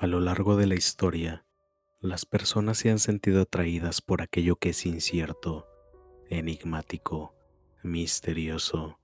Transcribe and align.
A 0.00 0.06
lo 0.06 0.18
largo 0.18 0.56
de 0.56 0.66
la 0.66 0.76
historia, 0.76 1.44
las 2.00 2.24
personas 2.24 2.78
se 2.78 2.88
han 2.88 2.98
sentido 2.98 3.42
atraídas 3.42 4.00
por 4.00 4.22
aquello 4.22 4.56
que 4.56 4.70
es 4.70 4.86
incierto, 4.86 5.68
enigmático, 6.30 7.34
misterioso, 7.82 8.98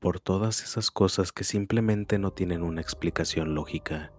por 0.00 0.18
todas 0.18 0.64
esas 0.64 0.90
cosas 0.90 1.30
que 1.30 1.44
simplemente 1.44 2.18
no 2.18 2.32
tienen 2.32 2.64
una 2.64 2.80
explicación 2.80 3.54
lógica. 3.54 4.12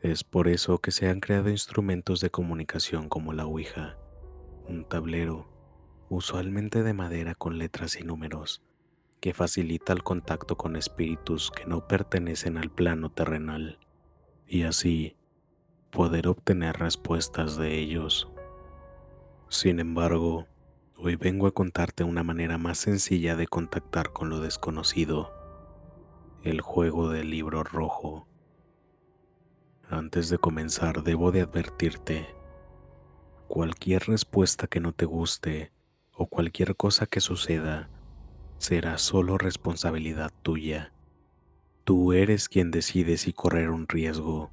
Es 0.00 0.22
por 0.22 0.46
eso 0.46 0.78
que 0.78 0.92
se 0.92 1.08
han 1.08 1.18
creado 1.18 1.50
instrumentos 1.50 2.20
de 2.20 2.30
comunicación 2.30 3.08
como 3.08 3.32
la 3.32 3.46
Ouija, 3.46 3.98
un 4.68 4.84
tablero, 4.84 5.48
usualmente 6.08 6.84
de 6.84 6.92
madera 6.92 7.34
con 7.34 7.58
letras 7.58 7.98
y 7.98 8.04
números, 8.04 8.62
que 9.20 9.34
facilita 9.34 9.92
el 9.92 10.04
contacto 10.04 10.56
con 10.56 10.76
espíritus 10.76 11.50
que 11.50 11.66
no 11.66 11.88
pertenecen 11.88 12.58
al 12.58 12.70
plano 12.70 13.10
terrenal 13.10 13.80
y 14.46 14.62
así 14.62 15.16
poder 15.90 16.28
obtener 16.28 16.76
respuestas 16.76 17.56
de 17.56 17.76
ellos. 17.76 18.30
Sin 19.48 19.80
embargo, 19.80 20.46
hoy 20.96 21.16
vengo 21.16 21.48
a 21.48 21.52
contarte 21.52 22.04
una 22.04 22.22
manera 22.22 22.56
más 22.56 22.78
sencilla 22.78 23.34
de 23.34 23.48
contactar 23.48 24.12
con 24.12 24.30
lo 24.30 24.38
desconocido, 24.38 25.32
el 26.44 26.60
juego 26.60 27.08
del 27.08 27.30
libro 27.30 27.64
rojo. 27.64 28.28
Antes 29.90 30.28
de 30.28 30.38
comenzar, 30.38 31.02
debo 31.02 31.32
de 31.32 31.42
advertirte, 31.42 32.28
cualquier 33.46 34.06
respuesta 34.06 34.66
que 34.66 34.80
no 34.80 34.92
te 34.92 35.06
guste 35.06 35.72
o 36.12 36.26
cualquier 36.26 36.76
cosa 36.76 37.06
que 37.06 37.20
suceda 37.20 37.88
será 38.58 38.98
solo 38.98 39.38
responsabilidad 39.38 40.32
tuya 40.42 40.92
Tú 41.88 42.12
eres 42.12 42.50
quien 42.50 42.70
decide 42.70 43.16
si 43.16 43.32
correr 43.32 43.70
un 43.70 43.88
riesgo 43.88 44.50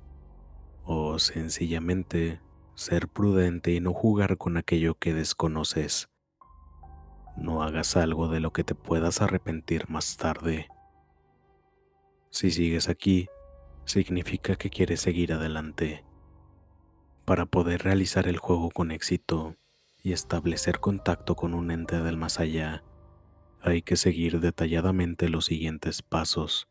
o 0.85 1.19
sencillamente 1.19 2.39
ser 2.75 3.09
prudente 3.09 3.73
y 3.73 3.81
no 3.81 3.91
jugar 3.91 4.37
con 4.37 4.55
aquello 4.55 4.95
que 4.95 5.13
desconoces. 5.13 6.07
No 7.35 7.61
hagas 7.61 7.97
algo 7.97 8.29
de 8.29 8.39
lo 8.39 8.53
que 8.53 8.63
te 8.63 8.73
puedas 8.73 9.21
arrepentir 9.21 9.89
más 9.89 10.15
tarde. 10.15 10.69
Si 12.29 12.51
sigues 12.51 12.87
aquí, 12.87 13.27
significa 13.85 14.55
que 14.55 14.69
quieres 14.69 15.01
seguir 15.01 15.33
adelante. 15.33 16.03
Para 17.23 17.45
poder 17.45 17.83
realizar 17.83 18.27
el 18.27 18.37
juego 18.37 18.69
con 18.69 18.91
éxito 18.91 19.55
y 20.03 20.11
establecer 20.11 20.79
contacto 20.79 21.35
con 21.35 21.53
un 21.53 21.71
ente 21.71 22.01
del 22.01 22.17
más 22.17 22.39
allá, 22.39 22.83
hay 23.61 23.81
que 23.81 23.95
seguir 23.95 24.41
detalladamente 24.41 25.29
los 25.29 25.45
siguientes 25.45 26.03
pasos. 26.03 26.67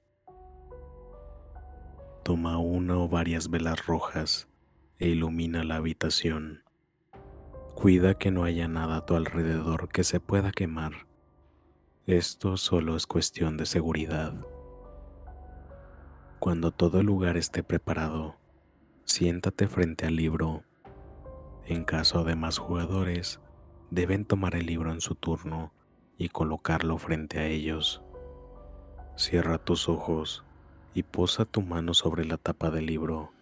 Toma 2.23 2.59
una 2.59 2.97
o 2.99 3.09
varias 3.09 3.51
velas 3.51 3.85
rojas 3.87 4.49
e 4.99 5.09
ilumina 5.09 5.65
la 5.65 5.77
habitación. 5.77 6.63
Cuida 7.75 8.15
que 8.15 8.31
no 8.31 8.45
haya 8.45 8.69
nada 8.69 8.99
a 8.99 9.07
tu 9.07 9.17
alrededor 9.17 9.89
que 9.89 10.05
se 10.05 10.21
pueda 10.21 10.53
quemar. 10.53 11.07
Esto 12.07 12.57
solo 12.57 12.97
es 12.97 13.07
cuestión 13.07 13.57
de 13.57 13.67
seguridad. 13.67 14.35
Cuando 16.45 16.73
todo 16.73 17.01
el 17.01 17.07
lugar 17.07 17.39
esté 17.39 17.63
preparado, 17.63 18.37
siéntate 19.07 19.67
frente 19.67 20.05
al 20.05 20.17
libro. 20.17 20.63
En 21.65 21.85
caso 21.85 22.23
de 22.23 22.37
más 22.37 22.59
jugadores, 22.59 23.41
deben 23.91 24.27
tomar 24.27 24.55
el 24.55 24.67
libro 24.67 24.93
en 24.93 25.01
su 25.01 25.15
turno 25.15 25.73
y 26.19 26.29
colocarlo 26.29 26.99
frente 26.99 27.39
a 27.39 27.47
ellos. 27.47 28.03
Cierra 29.17 29.57
tus 29.57 29.89
ojos 29.89 30.45
y 30.93 31.05
posa 31.05 31.47
tu 31.47 31.63
mano 31.63 31.95
sobre 31.95 32.27
la 32.27 32.37
tapa 32.37 32.71
del 32.71 32.85
libro. 32.85 33.33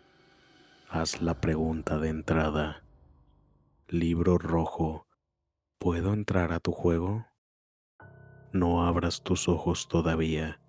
Haz 0.88 1.20
la 1.20 1.40
pregunta 1.40 1.98
de 1.98 2.08
entrada. 2.08 2.84
Libro 3.88 4.38
rojo, 4.38 5.08
¿puedo 5.80 6.12
entrar 6.12 6.52
a 6.52 6.60
tu 6.60 6.70
juego? 6.70 7.26
No 8.52 8.86
abras 8.86 9.24
tus 9.24 9.48
ojos 9.48 9.88
todavía. 9.88 10.61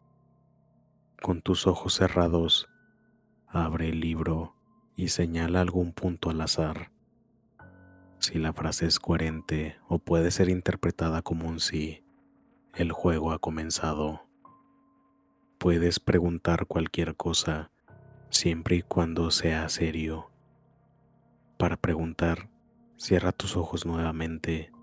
Con 1.24 1.42
tus 1.42 1.68
ojos 1.68 1.94
cerrados, 1.94 2.68
abre 3.48 3.88
el 3.88 4.02
libro 4.02 4.58
y 4.98 5.08
señala 5.08 5.62
algún 5.62 5.94
punto 5.94 6.30
al 6.30 6.42
azar. 6.42 6.92
Si 8.20 8.40
la 8.40 8.52
frase 8.52 8.88
es 8.88 9.00
coherente 9.00 9.78
o 9.88 10.00
puede 10.00 10.32
ser 10.32 10.50
interpretada 10.50 11.22
como 11.22 11.48
un 11.48 11.62
sí, 11.62 12.04
el 12.76 12.92
juego 12.92 13.32
ha 13.32 13.40
comenzado. 13.40 14.28
Puedes 15.60 16.02
preguntar 16.02 16.66
cualquier 16.66 17.16
cosa 17.16 17.72
siempre 18.30 18.76
y 18.76 18.82
cuando 18.82 19.32
sea 19.32 19.70
serio. 19.70 20.30
Para 21.58 21.78
preguntar, 21.78 22.50
cierra 22.98 23.32
tus 23.32 23.56
ojos 23.56 23.86
nuevamente 23.86 24.74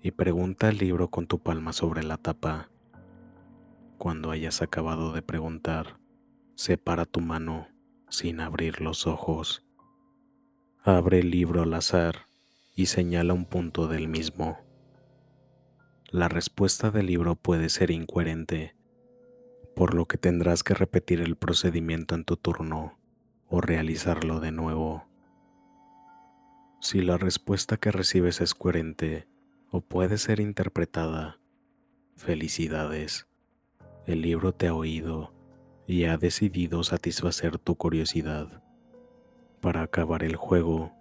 y 0.00 0.12
pregunta 0.12 0.70
el 0.70 0.78
libro 0.78 1.10
con 1.10 1.26
tu 1.26 1.40
palma 1.40 1.74
sobre 1.74 2.02
la 2.04 2.16
tapa. 2.16 2.69
Cuando 4.00 4.30
hayas 4.30 4.62
acabado 4.62 5.12
de 5.12 5.20
preguntar, 5.20 5.98
separa 6.54 7.04
tu 7.04 7.20
mano 7.20 7.68
sin 8.08 8.40
abrir 8.40 8.80
los 8.80 9.06
ojos. 9.06 9.62
Abre 10.82 11.18
el 11.18 11.30
libro 11.30 11.64
al 11.64 11.74
azar 11.74 12.26
y 12.74 12.86
señala 12.86 13.34
un 13.34 13.44
punto 13.44 13.88
del 13.88 14.08
mismo. 14.08 14.56
La 16.08 16.28
respuesta 16.28 16.90
del 16.90 17.08
libro 17.08 17.36
puede 17.36 17.68
ser 17.68 17.90
incoherente 17.90 18.74
por 19.76 19.92
lo 19.92 20.06
que 20.06 20.16
tendrás 20.16 20.62
que 20.62 20.72
repetir 20.72 21.20
el 21.20 21.36
procedimiento 21.36 22.14
en 22.14 22.24
tu 22.24 22.38
turno 22.38 22.98
o 23.48 23.60
realizarlo 23.60 24.40
de 24.40 24.50
nuevo. 24.50 25.04
Si 26.80 27.02
la 27.02 27.18
respuesta 27.18 27.76
que 27.76 27.92
recibes 27.92 28.40
es 28.40 28.54
coherente 28.54 29.28
o 29.70 29.82
puede 29.82 30.16
ser 30.16 30.40
interpretada, 30.40 31.38
felicidades. 32.16 33.29
El 34.06 34.22
libro 34.22 34.52
te 34.52 34.68
ha 34.68 34.74
oído 34.74 35.32
y 35.86 36.04
ha 36.04 36.16
decidido 36.16 36.82
satisfacer 36.84 37.58
tu 37.58 37.76
curiosidad. 37.76 38.62
Para 39.60 39.82
acabar 39.82 40.22
el 40.22 40.36
juego, 40.36 40.92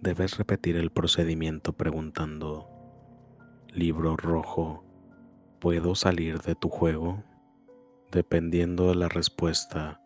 debes 0.00 0.38
repetir 0.38 0.76
el 0.76 0.90
procedimiento 0.90 1.72
preguntando, 1.72 2.68
libro 3.72 4.16
rojo, 4.16 4.84
¿puedo 5.58 5.94
salir 5.94 6.40
de 6.42 6.54
tu 6.54 6.68
juego? 6.68 7.24
Dependiendo 8.12 8.88
de 8.88 8.94
la 8.94 9.08
respuesta, 9.08 10.00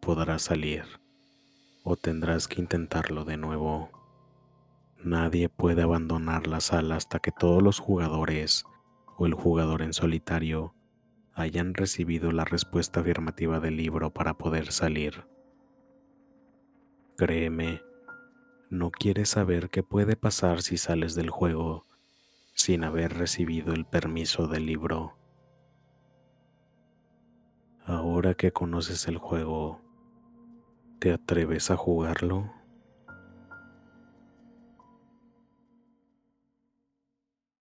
podrás 0.00 0.42
salir 0.42 0.84
o 1.84 1.96
tendrás 1.96 2.48
que 2.48 2.60
intentarlo 2.60 3.24
de 3.24 3.36
nuevo. 3.36 3.90
Nadie 5.04 5.48
puede 5.48 5.82
abandonar 5.82 6.48
la 6.48 6.60
sala 6.60 6.96
hasta 6.96 7.20
que 7.20 7.30
todos 7.30 7.62
los 7.62 7.78
jugadores 7.78 8.64
o 9.16 9.26
el 9.26 9.34
jugador 9.34 9.82
en 9.82 9.92
solitario 9.92 10.75
hayan 11.36 11.74
recibido 11.74 12.32
la 12.32 12.46
respuesta 12.46 13.00
afirmativa 13.00 13.60
del 13.60 13.76
libro 13.76 14.10
para 14.12 14.38
poder 14.38 14.72
salir. 14.72 15.26
Créeme, 17.18 17.82
no 18.70 18.90
quieres 18.90 19.28
saber 19.28 19.68
qué 19.68 19.82
puede 19.82 20.16
pasar 20.16 20.62
si 20.62 20.78
sales 20.78 21.14
del 21.14 21.28
juego 21.28 21.86
sin 22.54 22.84
haber 22.84 23.12
recibido 23.12 23.74
el 23.74 23.84
permiso 23.84 24.48
del 24.48 24.64
libro. 24.64 25.18
Ahora 27.84 28.32
que 28.32 28.50
conoces 28.50 29.06
el 29.06 29.18
juego, 29.18 29.82
¿te 30.98 31.12
atreves 31.12 31.70
a 31.70 31.76
jugarlo? 31.76 32.55